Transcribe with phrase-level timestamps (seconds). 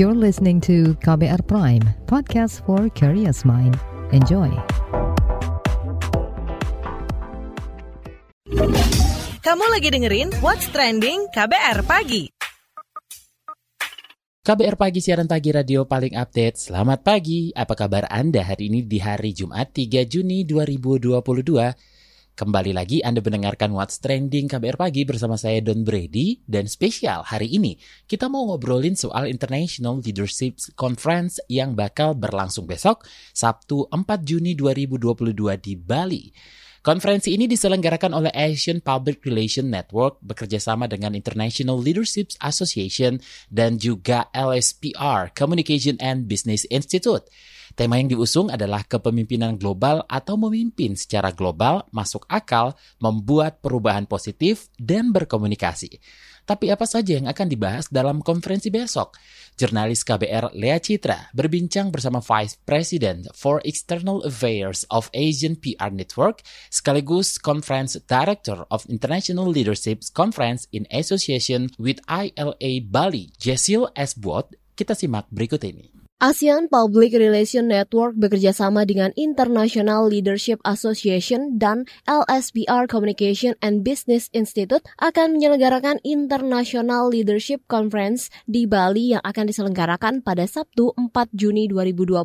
[0.00, 3.76] You're listening to KBR Prime, podcast for curious mind.
[4.16, 4.48] Enjoy.
[9.44, 12.32] Kamu lagi dengerin What's Trending KBR Pagi.
[14.40, 16.56] KBR Pagi siaran pagi radio paling update.
[16.56, 17.52] Selamat pagi.
[17.52, 21.89] Apa kabar Anda hari ini di hari Jumat 3 Juni 2022?
[22.40, 27.52] Kembali lagi Anda mendengarkan What's Trending KBR Pagi bersama saya Don Brady dan spesial hari
[27.52, 27.76] ini
[28.08, 33.04] kita mau ngobrolin soal International Leadership Conference yang bakal berlangsung besok
[33.36, 36.32] Sabtu 4 Juni 2022 di Bali.
[36.80, 43.20] Konferensi ini diselenggarakan oleh Asian Public Relation Network bekerjasama dengan International Leadership Association
[43.52, 47.28] dan juga LSPR Communication and Business Institute.
[47.76, 54.72] Tema yang diusung adalah kepemimpinan global atau memimpin secara global, masuk akal, membuat perubahan positif,
[54.80, 56.00] dan berkomunikasi.
[56.48, 59.16] Tapi apa saja yang akan dibahas dalam konferensi besok?
[59.60, 66.40] Jurnalis KBR Lea Citra berbincang bersama Vice President for External Affairs of Asian PR Network
[66.72, 74.56] sekaligus Conference Director of International Leadership Conference in Association with ILA Bali, Jessil Esbot.
[74.72, 75.99] Kita simak berikut ini.
[76.20, 84.84] ASEAN Public Relation Network bekerjasama dengan International Leadership Association dan LSPR Communication and Business Institute
[85.00, 92.20] akan menyelenggarakan International Leadership Conference di Bali yang akan diselenggarakan pada Sabtu 4 Juni 2022.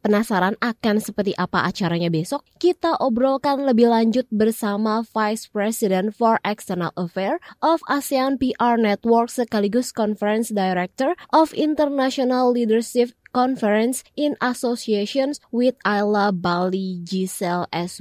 [0.00, 2.40] Penasaran akan seperti apa acaranya besok?
[2.56, 9.92] Kita obrolkan lebih lanjut bersama Vice President for External Affairs of ASEAN PR Network sekaligus
[9.92, 18.00] Conference Director of International Leadership Conference in Associations with Ayla Bali Giselle S.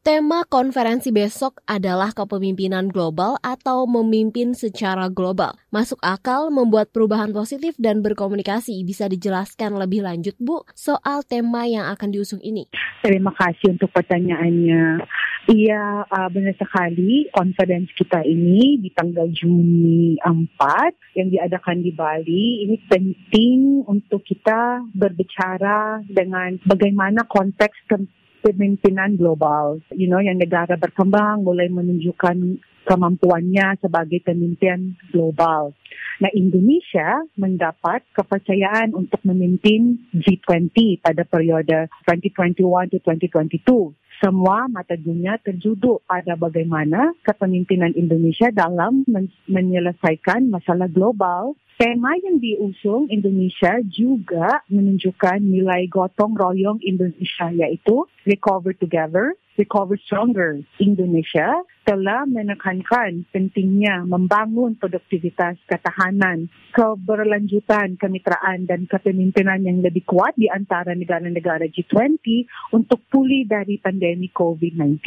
[0.00, 5.52] Tema konferensi besok adalah kepemimpinan global atau memimpin secara global.
[5.68, 8.80] Masuk akal membuat perubahan positif dan berkomunikasi.
[8.88, 12.64] Bisa dijelaskan lebih lanjut, Bu, soal tema yang akan diusung ini?
[13.04, 15.04] Terima kasih untuk pertanyaannya.
[15.48, 17.24] Iya, uh, benar sekali.
[17.32, 24.84] Konferensi kita ini di tanggal Juni 4 yang diadakan di Bali, ini penting untuk kita
[24.92, 29.80] berbicara dengan bagaimana konteks kepemimpinan global.
[29.96, 35.72] You know, yang negara berkembang mulai menunjukkan kemampuannya sebagai pemimpin global.
[36.20, 43.96] Nah, Indonesia mendapat kepercayaan untuk memimpin G20 pada periode 2021 to 2022.
[44.20, 51.56] Semua mata dunia terjuduk pada bagaimana kepemimpinan Indonesia dalam men menyelesaikan masalah global.
[51.80, 60.62] Tema yang diusung Indonesia juga menunjukkan nilai gotong royong Indonesia yaitu Recover Together, Recover Stronger.
[60.78, 70.46] Indonesia telah menekankan pentingnya membangun produktivitas ketahanan, keberlanjutan, kemitraan dan kepemimpinan yang lebih kuat di
[70.46, 72.46] antara negara-negara G20
[72.76, 75.02] untuk pulih dari pandemi COVID-19.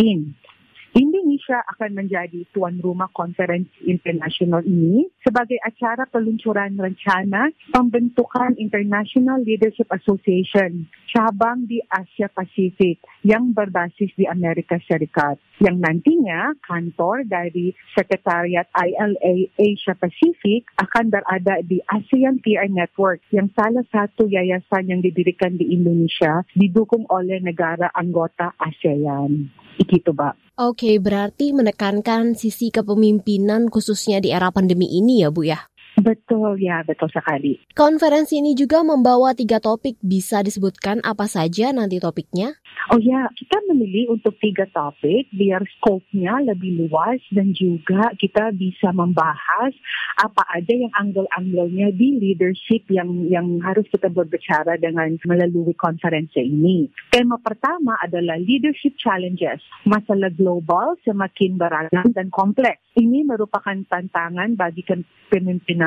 [0.93, 9.89] Indonesia akan menjadi tuan rumah konferensi internasional ini sebagai acara peluncuran rencana pembentukan International Leadership
[9.89, 18.69] Association cabang di Asia Pasifik yang berbasis di Amerika Serikat yang nantinya kantor dari Sekretariat
[18.77, 25.57] ILA Asia Pasifik akan berada di ASEAN PR Network yang salah satu yayasan yang didirikan
[25.57, 29.62] di Indonesia didukung oleh negara anggota ASEAN.
[29.79, 30.33] Begitu, Mbak.
[30.53, 35.57] Oke, berarti menekankan sisi kepemimpinan khususnya di era pandemi ini ya, Bu ya?
[35.93, 37.61] Betul ya, betul sekali.
[37.77, 40.01] Konferensi ini juga membawa tiga topik.
[40.01, 42.57] Bisa disebutkan apa saja nanti topiknya?
[42.91, 48.89] Oh ya, kita memilih untuk tiga topik biar skopnya lebih luas dan juga kita bisa
[48.91, 49.71] membahas
[50.19, 56.89] apa aja yang angle-anglenya di leadership yang yang harus kita berbicara dengan melalui konferensi ini.
[57.13, 59.61] Tema pertama adalah leadership challenges.
[59.85, 62.81] Masalah global semakin beragam dan kompleks.
[62.97, 65.82] Ini merupakan tantangan bagi kepemimpinan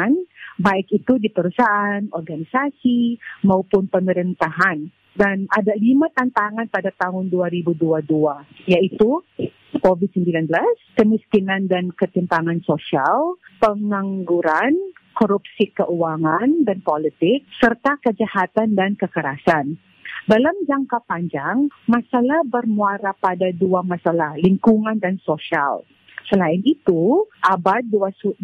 [0.56, 4.88] baik itu di perusahaan, organisasi, maupun pemerintahan.
[5.16, 8.04] Dan ada lima tantangan pada tahun 2022,
[8.68, 9.24] yaitu
[9.80, 10.44] COVID-19,
[10.92, 14.76] kemiskinan dan ketimpangan sosial, pengangguran,
[15.16, 19.80] korupsi keuangan dan politik, serta kejahatan dan kekerasan.
[20.26, 25.86] Dalam jangka panjang, masalah bermuara pada dua masalah, lingkungan dan sosial.
[26.26, 28.42] Selain itu, abad 21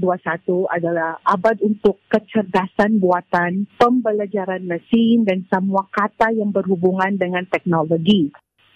[0.70, 8.30] adalah abad untuk kecerdasan buatan, pembelajaran mesin, dan semua kata yang berhubungan dengan teknologi.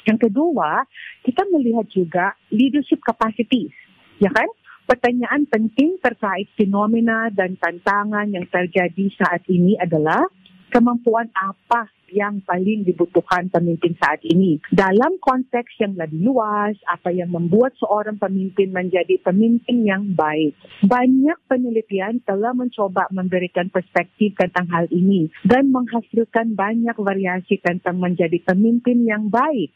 [0.06, 0.82] Yang kedua,
[1.22, 3.70] kita melihat juga leadership capacity,
[4.18, 4.50] ya kan?
[4.86, 10.26] Pertanyaan penting terkait fenomena dan tantangan yang terjadi saat ini adalah
[10.70, 14.62] kemampuan apa yang paling dibutuhkan pemimpin saat ini.
[14.70, 20.54] Dalam konteks yang lebih luas, apa yang membuat seorang pemimpin menjadi pemimpin yang baik.
[20.86, 28.38] Banyak penelitian telah mencoba memberikan perspektif tentang hal ini dan menghasilkan banyak variasi tentang menjadi
[28.46, 29.74] pemimpin yang baik.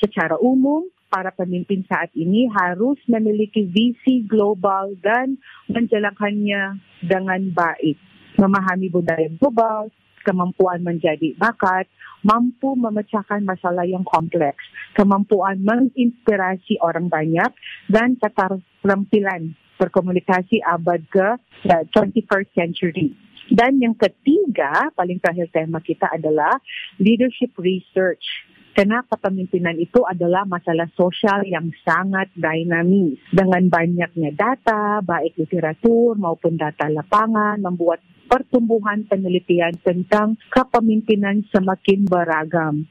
[0.00, 5.40] Secara umum, para pemimpin saat ini harus memiliki visi global dan
[5.72, 7.96] menjalankannya dengan baik.
[8.36, 9.88] Memahami budaya global,
[10.26, 11.86] kemampuan menjadi bakat,
[12.26, 14.66] mampu memecahkan masalah yang kompleks,
[14.98, 17.54] kemampuan menginspirasi orang banyak,
[17.86, 21.28] dan keterampilan berkomunikasi abad ke
[21.94, 23.14] 21st century.
[23.46, 26.58] Dan yang ketiga, paling terakhir tema kita adalah
[26.98, 28.26] leadership research.
[28.76, 33.16] Karena kepemimpinan itu adalah masalah sosial yang sangat dinamis.
[33.32, 42.86] Dengan banyaknya data, baik literatur maupun data lapangan, membuat pertumbuhan penelitian tentang kepemimpinan semakin beragam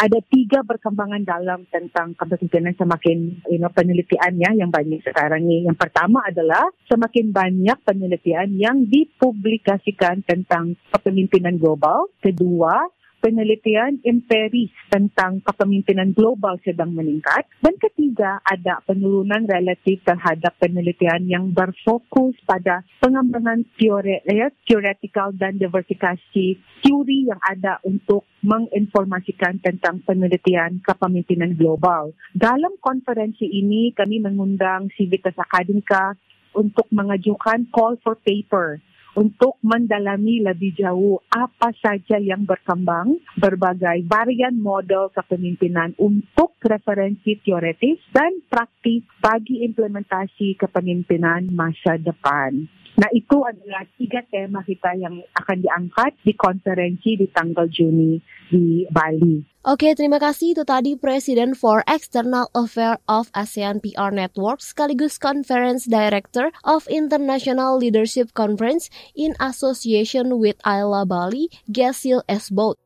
[0.00, 5.68] ada tiga perkembangan dalam tentang kepemimpinan semakin you know, penelitiannya yang banyak sekarang ini.
[5.68, 12.08] Yang pertama adalah semakin banyak penelitian yang dipublikasikan tentang kepemimpinan global.
[12.24, 12.80] Kedua,
[13.20, 17.46] penelitian empiris tentang kepemimpinan global sedang meningkat.
[17.60, 25.60] Dan ketiga, ada penurunan relatif terhadap penelitian yang berfokus pada pengembangan teori, ya, teoretikal dan
[25.60, 32.16] diversifikasi teori yang ada untuk menginformasikan tentang penelitian kepemimpinan global.
[32.32, 36.16] Dalam konferensi ini, kami mengundang Civitas Akademika
[36.56, 38.82] untuk mengajukan call for paper
[39.18, 47.98] untuk mendalami lebih jauh apa saja yang berkembang, berbagai varian model kepemimpinan untuk referensi teoretis
[48.14, 52.79] dan praktis bagi implementasi kepemimpinan masa depan.
[53.00, 58.20] Nah itu adalah tiga tema kita yang akan diangkat di konferensi di tanggal Juni
[58.52, 59.40] di Bali.
[59.64, 60.52] Oke, terima kasih.
[60.52, 67.80] Itu tadi Presiden for External Affairs of ASEAN PR Network sekaligus Conference Director of International
[67.80, 72.76] Leadership Conference in Association with Ayla Bali, Gasil Esbot.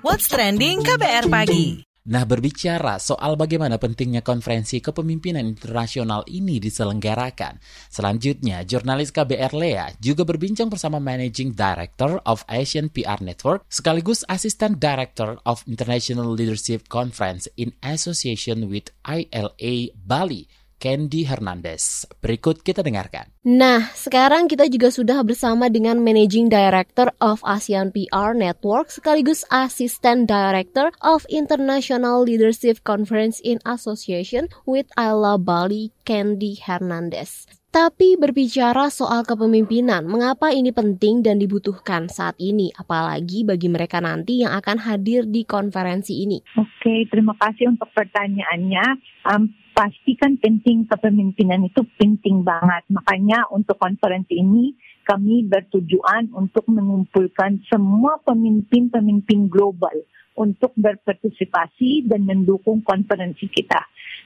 [0.00, 7.56] What's Trending KBR Pagi Nah, berbicara soal bagaimana pentingnya konferensi kepemimpinan internasional ini diselenggarakan.
[7.88, 14.76] Selanjutnya, jurnalis KBR Lea juga berbincang bersama Managing Director of Asian PR Network sekaligus Assistant
[14.76, 20.44] Director of International Leadership Conference in Association with ILA Bali,
[20.84, 22.04] Candy Hernandez.
[22.20, 23.32] Berikut kita dengarkan.
[23.48, 30.28] Nah, sekarang kita juga sudah bersama dengan Managing Director of ASEAN PR Network sekaligus Assistant
[30.28, 37.48] Director of International Leadership Conference in Association with Ayla Bali, Candy Hernandez.
[37.74, 44.46] Tapi berbicara soal kepemimpinan, mengapa ini penting dan dibutuhkan saat ini, apalagi bagi mereka nanti
[44.46, 46.38] yang akan hadir di konferensi ini?
[46.54, 48.86] Oke, terima kasih untuk pertanyaannya.
[49.26, 52.86] Um, pastikan penting kepemimpinan itu penting banget.
[52.94, 59.98] Makanya untuk konferensi ini kami bertujuan untuk mengumpulkan semua pemimpin-pemimpin global
[60.34, 63.80] untuk berpartisipasi dan mendukung konferensi kita.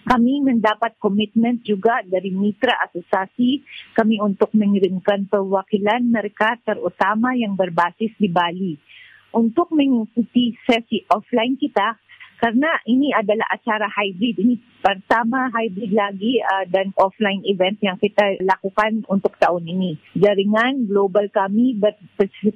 [0.08, 3.60] Kami mendapat komitmen juga dari mitra asosiasi
[3.92, 8.74] kami untuk mengirimkan perwakilan mereka terutama yang berbasis di Bali.
[9.28, 12.00] Untuk mengikuti sesi offline kita,
[12.38, 14.38] karena ini adalah acara hybrid.
[14.38, 19.98] Ini pertama hybrid lagi uh, dan offline event yang kita lakukan untuk tahun ini.
[20.14, 21.98] Jaringan global kami ber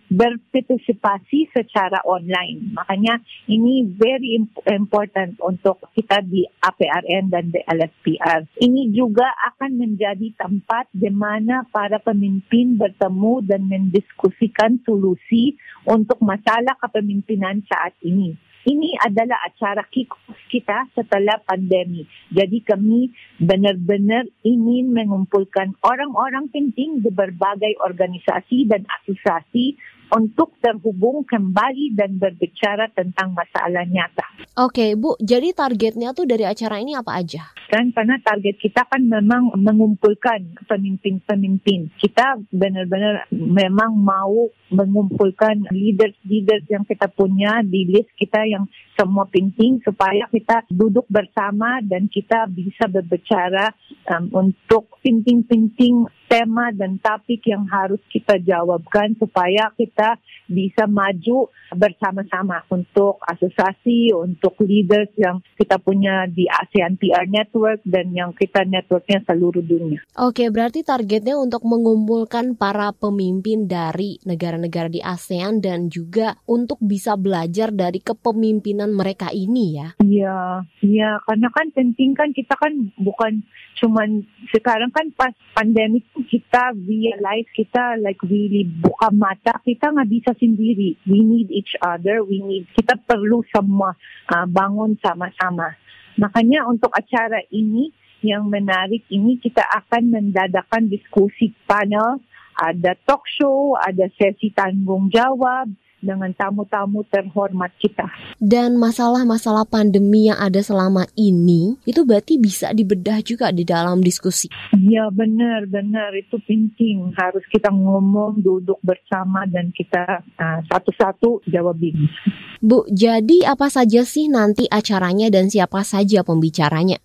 [0.07, 2.79] berpartisipasi secara online.
[2.79, 3.19] Makanya
[3.51, 4.39] ini very
[4.71, 8.47] important untuk kita di APRN dan di LSPR.
[8.63, 15.59] Ini juga akan menjadi tempat di mana para pemimpin bertemu dan mendiskusikan solusi
[15.91, 18.52] untuk masalah kepemimpinan saat ini.
[18.63, 22.07] Ini adalah acara kick-off kita setelah pandemi.
[22.31, 23.11] Jadi kami
[23.43, 29.75] benar-benar ingin mengumpulkan orang-orang penting di berbagai organisasi dan asosiasi
[30.13, 34.27] untuk terhubung kembali dan berbicara tentang masalah nyata.
[34.61, 37.49] Oke, Bu, jadi targetnya tuh dari acara ini apa aja?
[37.73, 41.89] Kan karena target kita kan memang mengumpulkan pemimpin-pemimpin.
[41.97, 49.81] Kita benar-benar memang mau mengumpulkan leaders-leaders yang kita punya di list kita yang semua penting
[49.85, 53.73] supaya kita duduk bersama dan kita bisa berbicara
[54.13, 60.17] um, untuk penting-penting tema dan topik yang harus kita jawabkan supaya kita
[60.49, 68.17] bisa maju bersama-sama untuk asosiasi, untuk leaders yang kita punya di ASEAN PR Network dan
[68.17, 70.01] yang kita networknya seluruh dunia.
[70.17, 77.17] Oke, berarti targetnya untuk mengumpulkan para pemimpin dari negara-negara di ASEAN dan juga untuk bisa
[77.21, 79.89] belajar dari kepemimpinan mereka ini ya.
[80.03, 83.47] Iya, iya karena kan penting kan kita kan bukan
[83.79, 84.23] cuman
[84.55, 90.99] sekarang kan pas pandemik kita realize kita like really buka mata kita nggak bisa sendiri.
[91.07, 93.95] We need each other we need kita perlu semua
[94.31, 95.79] uh, bangun sama-sama.
[96.19, 97.91] Makanya untuk acara ini
[98.23, 102.23] yang menarik ini kita akan mendadakan diskusi panel.
[102.53, 108.05] Ada talk show ada sesi tanggung jawab dengan tamu-tamu terhormat kita.
[108.43, 114.51] Dan masalah-masalah pandemi yang ada selama ini itu berarti bisa dibedah juga di dalam diskusi.
[114.83, 117.15] Ya benar, benar itu penting.
[117.15, 122.11] Harus kita ngomong, duduk bersama dan kita uh, satu-satu jawab ini.
[122.59, 126.99] Bu, jadi apa saja sih nanti acaranya dan siapa saja pembicaranya?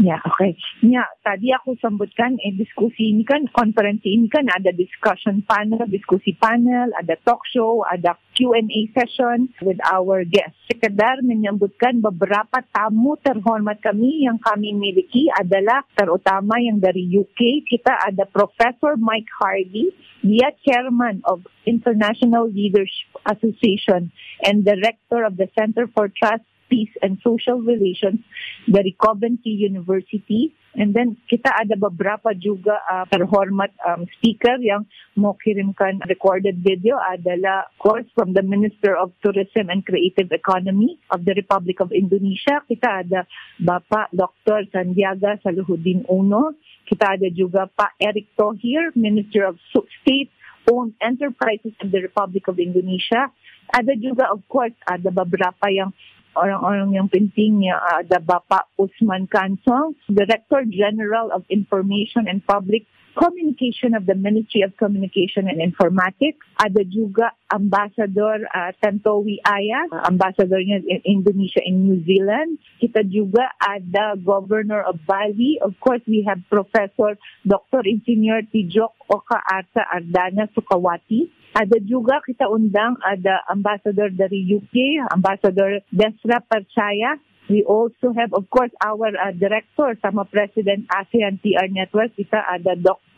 [0.00, 0.40] Ya, oke.
[0.40, 0.52] Okay.
[0.88, 6.32] Ya, tadi aku sebutkan eh, diskusi ini kan konferensi ini kan ada discussion panel, diskusi
[6.32, 10.56] panel, ada talk show, ada Q&A session with our guests.
[10.72, 17.68] Sekedar menyebutkan beberapa tamu terhormat kami yang kami miliki adalah terutama yang dari UK.
[17.68, 19.92] Kita ada Professor Mike Hardy,
[20.24, 24.08] dia chairman of International Leadership Association
[24.40, 28.24] and director of the Center for Trust Peace and Social Relations
[28.64, 30.56] dari Coventry University.
[30.72, 36.96] And then kita ada beberapa juga uh, terhormat um, speaker yang mau kirimkan recorded video
[36.96, 42.64] adalah course from the Minister of Tourism and Creative Economy of the Republic of Indonesia.
[42.64, 43.28] Kita ada
[43.60, 44.64] Bapak Dr.
[44.72, 46.56] Sandiaga Salahuddin Uno.
[46.88, 49.60] Kita ada juga Pak Eric Thohir, Minister of
[50.00, 50.32] State
[50.70, 53.28] owned enterprises of the Republic of Indonesia.
[53.72, 55.90] Ada juga, of course, ada beberapa yang
[56.36, 63.92] orang-orang yang penting niya ada Bapak Usman Kansong, Director General of Information and Public Communication
[63.92, 66.40] of the Ministry of Communication and Informatics.
[66.56, 72.56] Ada juga Ambassador uh, Tantowi Aya, Ambassador in Indonesia in New Zealand.
[72.80, 75.60] Kita juga ada Governor of Bali.
[75.60, 77.84] Of course, we have Professor Dr.
[77.84, 81.41] Engineer Tijok Oka Arta Ardana Sukawati.
[81.52, 87.20] Ada juga kita undang ada ambassador dari UK, Ambassador Desra Percaya.
[87.52, 92.16] We also have, of course, our uh, director sama President ASEAN PR Network.
[92.16, 93.11] Kita ada Dr.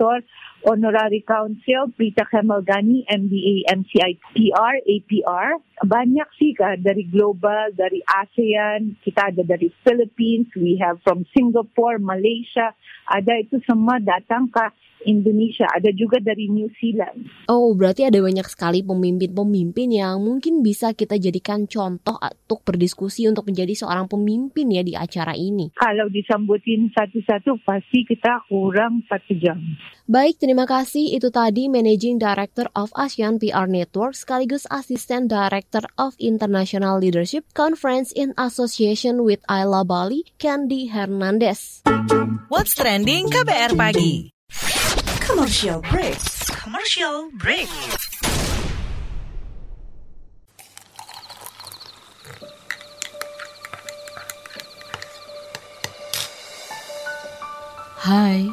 [0.65, 5.61] Honorary Council, Prita Kemalgani, MBA, MCI, PR, APR.
[5.85, 12.01] Banyak sih ka, dari global, dari ASEAN, kita ada dari Philippines, we have from Singapore,
[12.01, 12.73] Malaysia.
[13.05, 14.73] Ada itu semua datang ka
[15.05, 17.29] Indonesia, ada juga dari New Zealand.
[17.47, 23.45] Oh, berarti ada banyak sekali pemimpin-pemimpin yang mungkin bisa kita jadikan contoh untuk berdiskusi untuk
[23.47, 25.77] menjadi seorang pemimpin ya di acara ini.
[25.77, 29.61] Kalau disambutin satu-satu pasti kita kurang satu jam.
[30.05, 31.17] Baik, terima kasih.
[31.17, 38.13] Itu tadi Managing Director of ASEAN PR Network sekaligus Assistant Director of International Leadership Conference
[38.13, 41.81] in Association with Ayla Bali, Candy Hernandez.
[42.53, 44.35] What's Trending KBR Pagi
[45.25, 46.19] Commercial break.
[46.63, 47.69] Commercial break.
[58.05, 58.53] Hai,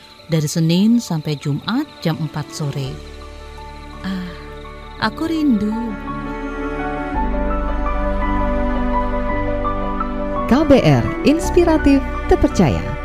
[0.31, 2.95] dari Senin sampai Jumat jam 4 sore.
[4.07, 4.31] Ah,
[5.03, 5.75] aku rindu.
[10.47, 11.99] KBR Inspiratif
[12.31, 13.00] Terpercaya.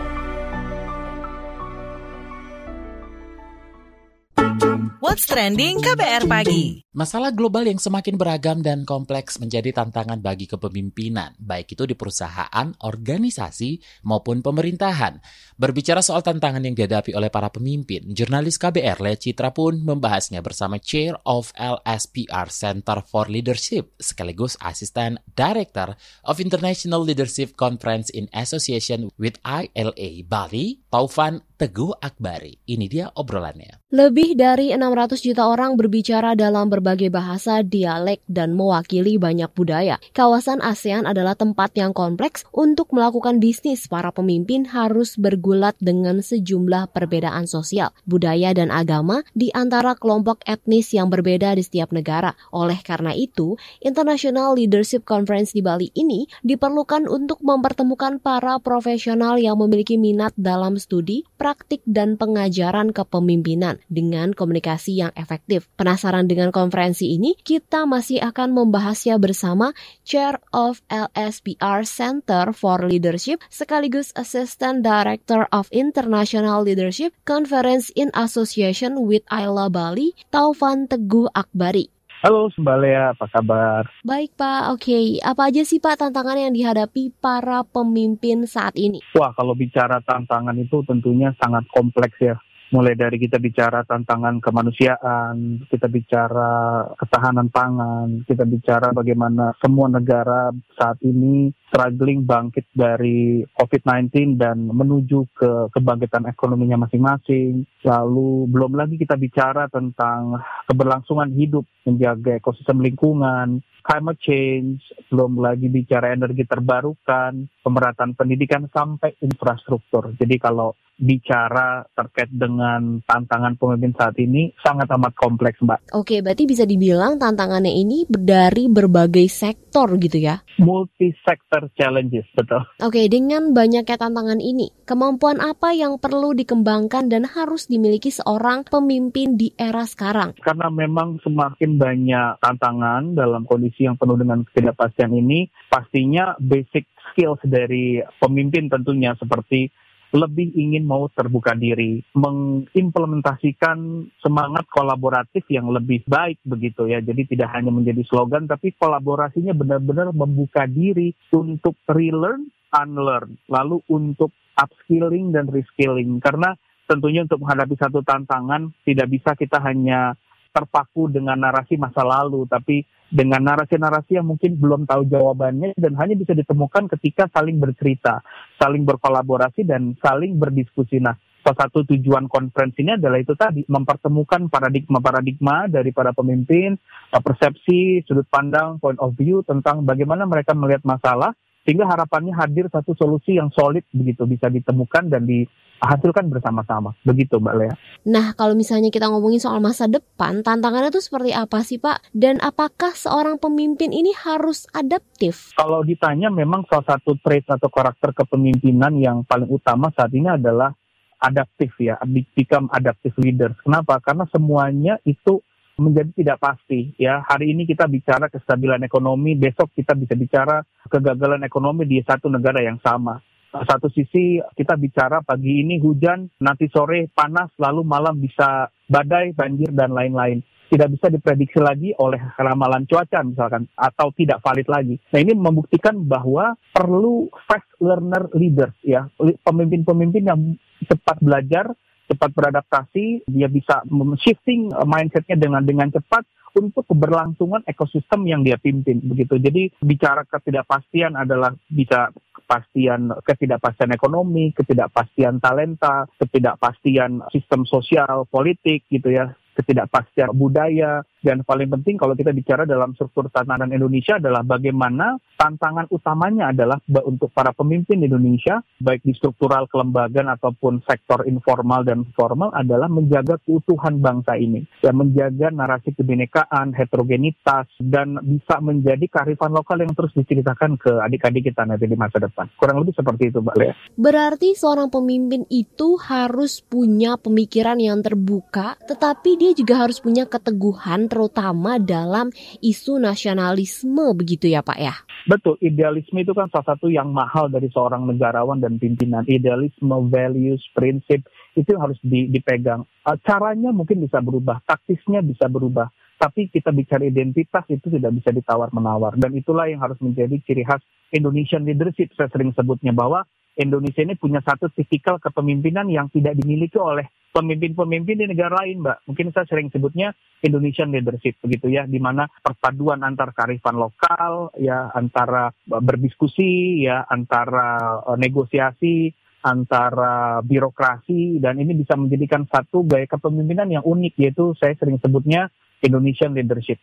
[5.17, 6.85] What's Trending KBR Pagi.
[6.93, 12.69] Masalah global yang semakin beragam dan kompleks menjadi tantangan bagi kepemimpinan, baik itu di perusahaan,
[12.85, 15.17] organisasi, maupun pemerintahan.
[15.57, 20.77] Berbicara soal tantangan yang dihadapi oleh para pemimpin, jurnalis KBR Le Citra pun membahasnya bersama
[20.77, 25.97] Chair of LSPR Center for Leadership, sekaligus Asisten Director
[26.29, 32.61] of International Leadership Conference in Association with ILA Bali, Taufan Teguh Akbari.
[32.69, 33.81] Ini dia obrolannya.
[33.89, 39.97] Lebih dari 600 juta orang berbicara dalam berbagai bahasa, dialek, dan mewakili banyak budaya.
[40.13, 43.89] Kawasan ASEAN adalah tempat yang kompleks untuk melakukan bisnis.
[43.89, 50.93] Para pemimpin harus bergulat dengan sejumlah perbedaan sosial, budaya, dan agama di antara kelompok etnis
[50.93, 52.37] yang berbeda di setiap negara.
[52.53, 59.57] Oleh karena itu, International Leadership Conference di Bali ini diperlukan untuk mempertemukan para profesional yang
[59.57, 65.71] memiliki minat dalam studi, praktik dan pengajaran kepemimpinan dengan komunikasi yang efektif.
[65.79, 67.39] Penasaran dengan konferensi ini?
[67.39, 69.71] Kita masih akan membahasnya bersama
[70.03, 79.07] Chair of LSPR Center for Leadership sekaligus Assistant Director of International Leadership Conference in Association
[79.07, 81.96] with Ayla Bali, Taufan Teguh Akbari.
[82.25, 83.85] Halo Mbak Lea, apa kabar?
[84.01, 85.21] Baik Pak, oke.
[85.21, 89.05] Apa aja sih Pak tantangan yang dihadapi para pemimpin saat ini?
[89.13, 92.41] Wah, kalau bicara tantangan itu tentunya sangat kompleks ya
[92.75, 100.51] mulai dari kita bicara tantangan kemanusiaan, kita bicara ketahanan pangan, kita bicara bagaimana semua negara
[100.75, 107.67] saat ini struggling bangkit dari COVID-19 dan menuju ke kebangkitan ekonominya masing-masing.
[107.87, 114.83] Lalu belum lagi kita bicara tentang keberlangsungan hidup, menjaga ekosistem lingkungan, climate change,
[115.15, 120.11] belum lagi bicara energi terbarukan, pemerataan pendidikan sampai infrastruktur.
[120.19, 125.93] Jadi kalau bicara terkait dengan tantangan pemimpin saat ini sangat amat kompleks, Mbak.
[125.93, 130.41] Oke, berarti bisa dibilang tantangannya ini dari berbagai sektor gitu ya?
[130.57, 132.65] Multi sector challenges, betul.
[132.81, 139.37] Oke, dengan banyaknya tantangan ini, kemampuan apa yang perlu dikembangkan dan harus dimiliki seorang pemimpin
[139.37, 140.33] di era sekarang?
[140.41, 147.41] Karena memang semakin banyak tantangan dalam kondisi yang penuh dengan ketidakpastian ini, pastinya basic skills
[147.45, 149.71] dari pemimpin tentunya seperti
[150.15, 157.03] lebih ingin mau terbuka diri, mengimplementasikan semangat kolaboratif yang lebih baik begitu ya.
[157.03, 164.31] Jadi tidak hanya menjadi slogan, tapi kolaborasinya benar-benar membuka diri untuk relearn, unlearn, lalu untuk
[164.55, 166.23] upskilling dan reskilling.
[166.23, 166.55] Karena
[166.87, 170.15] tentunya untuk menghadapi satu tantangan tidak bisa kita hanya
[170.57, 172.81] terpaku dengan narasi masa lalu, tapi
[173.13, 178.25] dengan narasi-narasi yang mungkin belum tahu jawabannya dan hanya bisa ditemukan ketika saling bercerita,
[178.57, 180.99] saling berkolaborasi dan saling berdiskusi.
[180.99, 181.15] Nah,
[181.45, 186.75] salah satu tujuan konferensi ini adalah itu tadi mempertemukan paradigma-paradigma dari para pemimpin,
[187.15, 191.31] persepsi, sudut pandang, point of view tentang bagaimana mereka melihat masalah
[191.67, 197.55] sehingga harapannya hadir satu solusi yang solid begitu bisa ditemukan dan dihasilkan bersama-sama begitu Mbak
[197.59, 197.75] Lea.
[198.07, 202.39] Nah kalau misalnya kita ngomongin soal masa depan tantangannya itu seperti apa sih Pak dan
[202.39, 205.51] apakah seorang pemimpin ini harus adaptif?
[205.59, 210.71] Kalau ditanya memang salah satu trait atau karakter kepemimpinan yang paling utama saat ini adalah
[211.19, 211.99] adaptif ya,
[212.37, 213.57] become adaptive leaders.
[213.65, 213.99] Kenapa?
[214.05, 215.43] Karena semuanya itu
[215.77, 217.21] menjadi tidak pasti ya.
[217.25, 222.65] Hari ini kita bicara kestabilan ekonomi besok kita bisa bicara kegagalan ekonomi di satu negara
[222.65, 223.21] yang sama.
[223.57, 229.73] Satu sisi kita bicara pagi ini hujan nanti sore panas lalu malam bisa badai banjir
[229.73, 230.45] dan lain-lain.
[230.67, 234.99] Tidak bisa diprediksi lagi oleh ramalan cuaca misalkan atau tidak valid lagi.
[235.15, 239.07] Nah ini membuktikan bahwa perlu fast learner leaders ya.
[239.17, 241.71] Pemimpin-pemimpin yang cepat belajar
[242.07, 243.83] cepat beradaptasi, dia bisa
[244.23, 246.25] shifting uh, mindsetnya dengan dengan cepat
[246.57, 249.37] untuk keberlangsungan ekosistem yang dia pimpin begitu.
[249.37, 259.13] Jadi bicara ketidakpastian adalah bisa kepastian ketidakpastian ekonomi, ketidakpastian talenta, ketidakpastian sistem sosial, politik gitu
[259.13, 265.19] ya ketidakpastian budaya, dan paling penting kalau kita bicara dalam struktur tatanan Indonesia adalah bagaimana
[265.35, 272.07] tantangan utamanya adalah untuk para pemimpin Indonesia, baik di struktural kelembagaan ataupun sektor informal dan
[272.15, 279.51] formal adalah menjaga keutuhan bangsa ini, dan menjaga narasi kebinekaan, heterogenitas, dan bisa menjadi kearifan
[279.51, 282.47] lokal yang terus diceritakan ke adik-adik kita nanti di masa depan.
[282.55, 283.75] Kurang lebih seperti itu, Mbak Lea.
[283.97, 290.27] Berarti seorang pemimpin itu harus punya pemikiran yang terbuka, tetapi dia dia juga harus punya
[290.27, 292.29] keteguhan terutama dalam
[292.61, 294.93] isu nasionalisme begitu ya Pak ya?
[295.25, 299.25] Betul, idealisme itu kan salah satu yang mahal dari seorang negarawan dan pimpinan.
[299.25, 301.25] Idealisme, values, prinsip
[301.57, 302.85] itu harus dipegang.
[302.85, 305.89] Eh, caranya mungkin bisa berubah, taktisnya bisa berubah.
[306.21, 309.17] Tapi kita bicara identitas itu tidak bisa ditawar-menawar.
[309.17, 313.25] Dan itulah yang harus menjadi ciri khas Indonesian leadership, saya sering sebutnya bahwa
[313.57, 318.99] Indonesia ini punya satu tipikal kepemimpinan yang tidak dimiliki oleh pemimpin-pemimpin di negara lain, Mbak.
[319.13, 324.89] Mungkin saya sering sebutnya Indonesian leadership begitu ya, di mana perpaduan antar karifan lokal, ya
[324.93, 329.13] antara berdiskusi, ya antara uh, negosiasi,
[329.45, 335.53] antara birokrasi dan ini bisa menjadikan satu gaya kepemimpinan yang unik yaitu saya sering sebutnya
[335.85, 336.81] Indonesian leadership.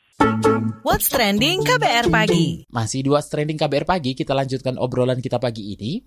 [0.85, 2.69] What's trending KBR pagi?
[2.69, 5.99] Masih What's Trending KBR pagi, kita lanjutkan obrolan kita pagi ini.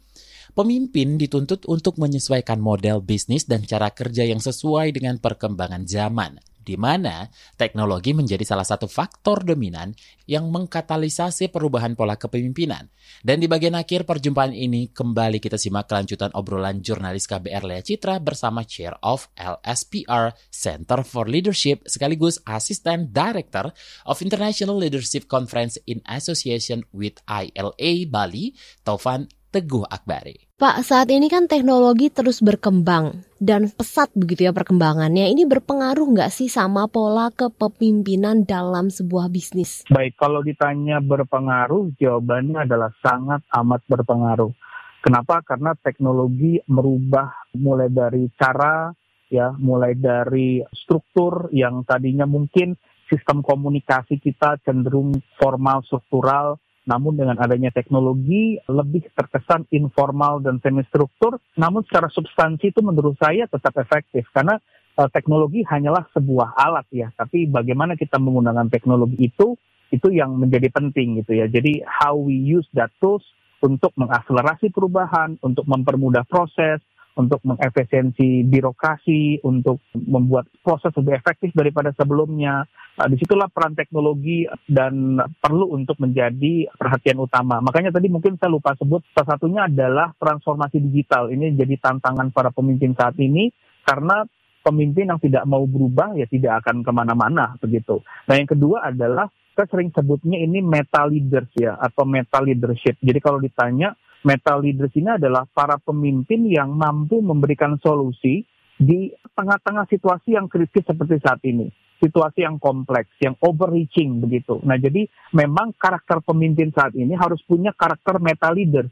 [0.53, 6.75] Pemimpin dituntut untuk menyesuaikan model bisnis dan cara kerja yang sesuai dengan perkembangan zaman di
[6.75, 9.95] mana teknologi menjadi salah satu faktor dominan
[10.27, 12.91] yang mengkatalisasi perubahan pola kepemimpinan.
[13.23, 18.19] Dan di bagian akhir perjumpaan ini, kembali kita simak kelanjutan obrolan jurnalis KBR Lea Citra
[18.19, 23.71] bersama Chair of LSPR Center for Leadership sekaligus Assistant Director
[24.11, 30.37] of International Leadership Conference in Association with ILA Bali, Taufan Teguh Akbari.
[30.61, 35.33] Pak, saat ini kan teknologi terus berkembang dan pesat begitu ya perkembangannya.
[35.33, 39.89] Ini berpengaruh nggak sih sama pola kepemimpinan dalam sebuah bisnis?
[39.89, 44.53] Baik, kalau ditanya berpengaruh, jawabannya adalah sangat amat berpengaruh.
[45.01, 45.41] Kenapa?
[45.41, 48.93] Karena teknologi merubah mulai dari cara,
[49.33, 52.77] ya, mulai dari struktur yang tadinya mungkin
[53.09, 60.87] sistem komunikasi kita cenderung formal struktural namun dengan adanya teknologi lebih terkesan informal dan semi
[60.87, 64.23] struktur, namun secara substansi itu menurut saya tetap efektif.
[64.31, 64.55] Karena
[64.95, 69.59] uh, teknologi hanyalah sebuah alat ya, tapi bagaimana kita menggunakan teknologi itu
[69.91, 71.51] itu yang menjadi penting gitu ya.
[71.51, 73.23] Jadi how we use that tools
[73.63, 76.79] untuk mengakselerasi perubahan, untuk mempermudah proses,
[77.17, 82.69] untuk mengefisiensi birokrasi, untuk membuat proses lebih efektif daripada sebelumnya.
[82.97, 87.61] Nah, di situlah peran teknologi dan perlu untuk menjadi perhatian utama.
[87.65, 91.33] Makanya tadi mungkin saya lupa sebut, salah satunya adalah transformasi digital.
[91.33, 93.53] Ini jadi tantangan para pemimpin saat ini
[93.85, 94.25] karena
[94.67, 98.03] pemimpin yang tidak mau berubah ya tidak akan ke mana-mana begitu.
[98.27, 102.99] Nah yang kedua adalah kita sering sebutnya ini meta leaders ya atau meta leadership.
[103.01, 103.95] Jadi kalau ditanya
[104.27, 108.43] Metal leaders ini adalah para pemimpin yang mampu memberikan solusi
[108.75, 111.71] di tengah-tengah situasi yang kritis seperti saat ini.
[112.03, 114.59] Situasi yang kompleks, yang overreaching begitu.
[114.67, 118.91] Nah jadi memang karakter pemimpin saat ini harus punya karakter meta leaders.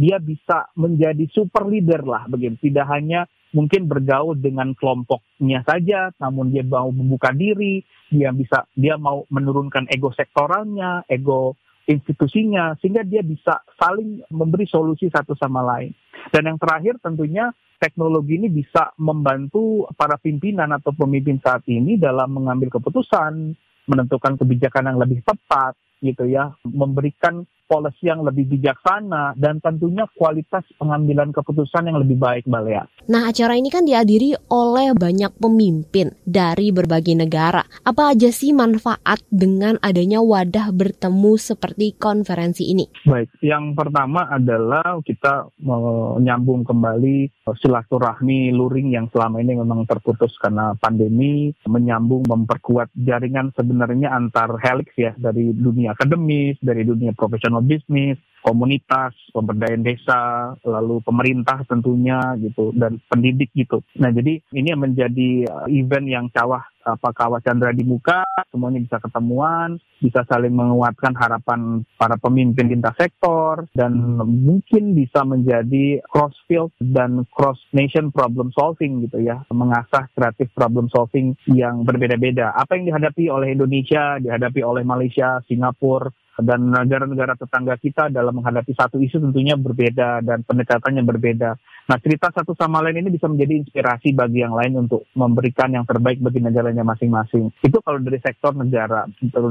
[0.00, 2.56] Dia bisa menjadi super leader lah begitu.
[2.72, 8.96] Tidak hanya mungkin bergaul dengan kelompoknya saja, namun dia mau membuka diri, dia bisa dia
[8.96, 11.54] mau menurunkan ego sektoralnya, ego
[11.90, 15.90] institusinya sehingga dia bisa saling memberi solusi satu sama lain.
[16.30, 17.50] Dan yang terakhir tentunya
[17.80, 23.56] teknologi ini bisa membantu para pimpinan atau pemimpin saat ini dalam mengambil keputusan,
[23.88, 30.66] menentukan kebijakan yang lebih tepat gitu ya, memberikan policy yang lebih bijaksana dan tentunya kualitas
[30.74, 32.82] pengambilan keputusan yang lebih baik Mbak Lea.
[33.06, 37.62] Nah acara ini kan dihadiri oleh banyak pemimpin dari berbagai negara.
[37.86, 42.90] Apa aja sih manfaat dengan adanya wadah bertemu seperti konferensi ini?
[43.06, 50.76] Baik, yang pertama adalah kita menyambung kembali silaturahmi luring yang selama ini memang terputus karena
[50.78, 58.20] pandemi, menyambung memperkuat jaringan sebenarnya antar helix ya dari dunia akademis, dari dunia profesional bisnis,
[58.40, 63.84] komunitas, pemberdayaan desa, lalu pemerintah tentunya gitu dan pendidik gitu.
[64.00, 68.82] Nah jadi ini yang menjadi uh, event yang cawah apa kawah Chandra di muka, semuanya
[68.82, 76.34] bisa ketemuan, bisa saling menguatkan harapan para pemimpin lintas sektor dan mungkin bisa menjadi cross
[76.48, 82.52] field dan cross nation problem solving gitu ya, mengasah kreatif problem solving yang berbeda-beda.
[82.56, 88.72] Apa yang dihadapi oleh Indonesia, dihadapi oleh Malaysia, Singapura, dan negara-negara tetangga kita dalam menghadapi
[88.74, 91.56] satu isu tentunya berbeda dan pendekatannya berbeda.
[91.90, 95.82] Nah, cerita satu sama lain ini bisa menjadi inspirasi bagi yang lain untuk memberikan yang
[95.82, 97.50] terbaik bagi negaranya masing-masing.
[97.64, 99.08] Itu kalau dari sektor negara.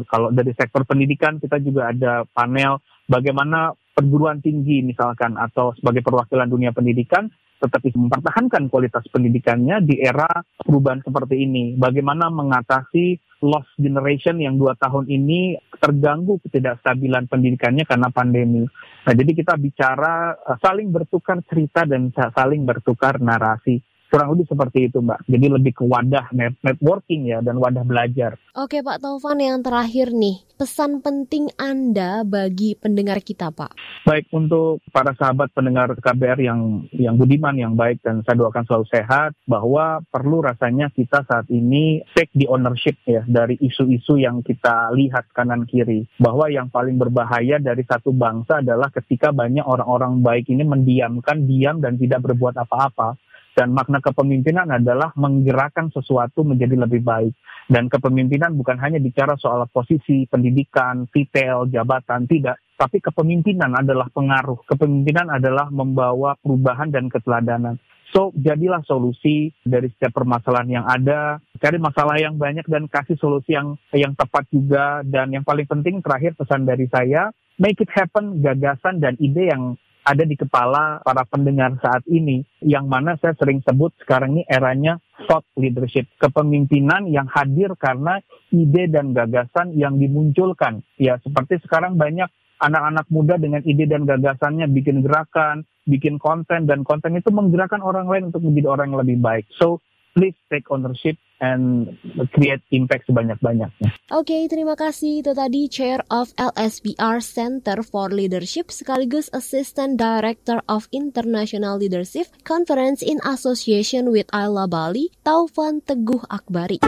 [0.07, 6.47] Kalau dari sektor pendidikan kita juga ada panel bagaimana perguruan tinggi misalkan atau sebagai perwakilan
[6.47, 7.27] dunia pendidikan
[7.59, 10.27] tetapi mempertahankan kualitas pendidikannya di era
[10.63, 11.75] perubahan seperti ini.
[11.75, 18.63] Bagaimana mengatasi lost generation yang dua tahun ini terganggu ketidakstabilan pendidikannya karena pandemi.
[19.03, 23.83] Nah, jadi kita bicara eh, saling bertukar cerita dan saling bertukar narasi.
[24.09, 25.29] Kurang lebih seperti itu Mbak.
[25.29, 26.33] Jadi lebih ke wadah
[26.65, 28.41] networking ya dan wadah belajar.
[28.57, 33.77] Oke Pak Taufan yang terakhir nih, pesan penting Anda bagi pendengar kita Pak.
[34.09, 38.85] Baik untuk para sahabat pendengar KBR yang yang budiman, yang baik dan saya doakan selalu
[38.89, 44.89] sehat bahwa perlu rasanya kita saat ini take the ownership ya dari isu-isu yang kita
[44.97, 46.09] lihat kanan kiri.
[46.17, 51.77] Bahwa yang paling berbahaya dari satu bangsa adalah ketika banyak orang-orang baik ini mendiamkan diam
[51.77, 53.28] dan tidak berbuat apa-apa
[53.59, 57.35] Dan makna kepemimpinan adalah menggerakkan sesuatu menjadi lebih baik.
[57.67, 62.55] Dan kepemimpinan bukan hanya bicara soal posisi, pendidikan, titel, jabatan, tidak.
[62.79, 64.63] Tapi kepemimpinan adalah pengaruh.
[64.63, 67.75] Kepemimpinan adalah membawa perubahan dan keteladanan.
[68.15, 73.59] So, jadilah solusi dari setiap permasalahan yang ada, cari masalah yang banyak dan kasih solusi
[73.59, 75.03] yang yang tepat juga.
[75.03, 77.27] Dan yang paling penting terakhir pesan dari saya,
[77.59, 79.75] make it happen gagasan dan ide yang
[80.09, 84.97] ada di kepala para pendengar saat ini, yang mana saya sering sebut sekarang ini eranya
[85.29, 88.17] thought leadership, kepemimpinan yang hadir karena
[88.49, 90.81] ide dan gagasan yang dimunculkan.
[90.97, 92.25] Ya, seperti sekarang banyak
[92.57, 98.09] anak-anak muda dengan ide dan gagasannya bikin gerakan, bikin konten, dan konten itu menggerakkan orang
[98.09, 99.45] lain untuk menjadi orang yang lebih baik.
[99.61, 99.77] So,
[100.17, 101.95] please take ownership and
[102.35, 103.89] create impact sebanyak-banyaknya.
[104.11, 105.23] Oke, okay, terima kasih.
[105.23, 112.99] Itu tadi Chair of LSBR Center for Leadership sekaligus Assistant Director of International Leadership Conference
[112.99, 116.83] in Association with Ayla Bali, Taufan Teguh Akbari.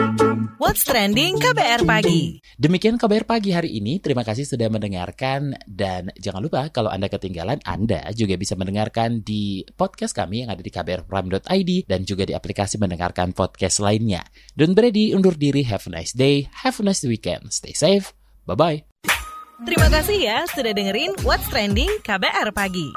[0.60, 2.38] What's Trending KBR Pagi.
[2.54, 3.98] Demikian KBR Pagi hari ini.
[3.98, 9.64] Terima kasih sudah mendengarkan dan jangan lupa kalau Anda ketinggalan, Anda juga bisa mendengarkan di
[9.74, 14.22] podcast kami yang ada di kbrprime.id dan juga di aplikasi mendengarkan podcast lainnya.
[14.52, 15.64] Don't ready undur diri.
[15.64, 16.48] Have a nice day.
[16.62, 17.50] Have a nice weekend.
[17.56, 18.12] Stay safe.
[18.44, 18.84] Bye-bye.
[19.62, 22.90] Terima kasih ya sudah dengerin What's Trending KBR Pagi.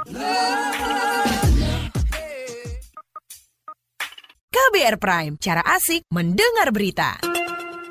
[4.50, 7.22] KBR Prime, cara asik mendengar berita.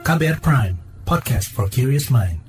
[0.03, 0.75] KBR Prime,
[1.07, 2.44] podcast for curious mind.